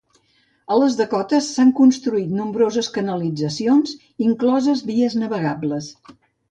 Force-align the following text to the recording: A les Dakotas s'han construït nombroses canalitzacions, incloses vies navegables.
A 0.75 0.77
les 0.83 0.95
Dakotas 1.01 1.49
s'han 1.57 1.73
construït 1.81 2.33
nombroses 2.39 2.91
canalitzacions, 2.99 3.97
incloses 4.31 4.87
vies 4.93 5.21
navegables. 5.25 5.97